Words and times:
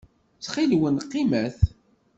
Ttxil-wen, 0.37 0.95
qqimet. 1.05 1.59